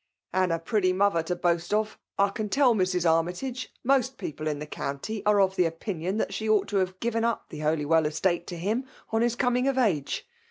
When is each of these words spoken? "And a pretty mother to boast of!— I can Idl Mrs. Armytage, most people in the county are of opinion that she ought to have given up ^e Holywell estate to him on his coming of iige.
"And 0.33 0.51
a 0.51 0.57
pretty 0.57 0.93
mother 0.93 1.21
to 1.21 1.35
boast 1.35 1.75
of!— 1.75 1.99
I 2.17 2.29
can 2.29 2.49
Idl 2.49 2.73
Mrs. 2.75 3.07
Armytage, 3.07 3.71
most 3.83 4.17
people 4.17 4.47
in 4.47 4.57
the 4.57 4.65
county 4.65 5.23
are 5.27 5.39
of 5.39 5.59
opinion 5.59 6.17
that 6.17 6.33
she 6.33 6.49
ought 6.49 6.67
to 6.69 6.77
have 6.77 6.99
given 6.99 7.23
up 7.23 7.51
^e 7.51 7.61
Holywell 7.61 8.07
estate 8.07 8.47
to 8.47 8.57
him 8.57 8.85
on 9.11 9.21
his 9.21 9.35
coming 9.35 9.67
of 9.67 9.75
iige. 9.75 10.23